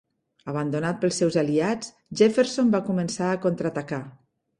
Abandonat 0.51 0.95
pels 1.03 1.19
seus 1.21 1.35
aliats, 1.41 1.91
Jefferson 2.21 2.73
va 2.77 2.81
començar 2.87 3.29
a 3.31 3.37
contraatacar. 3.45 4.01